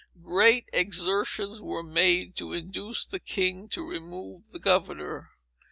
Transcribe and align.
Great 0.23 0.67
exertions 0.73 1.61
were 1.61 1.83
made, 1.83 2.35
to 2.35 2.53
induce 2.53 3.05
the 3.05 3.19
king 3.19 3.67
to 3.69 3.87
remove 3.87 4.41
the 4.51 4.57
governor. 4.57 5.29